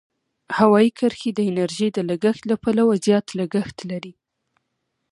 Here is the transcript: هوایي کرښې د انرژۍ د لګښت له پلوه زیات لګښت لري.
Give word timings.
هوایي 0.57 0.91
کرښې 0.99 1.31
د 1.35 1.39
انرژۍ 1.49 1.89
د 1.93 1.99
لګښت 2.09 2.43
له 2.49 2.55
پلوه 2.63 2.95
زیات 3.05 3.27
لګښت 3.39 3.77
لري. 3.91 4.13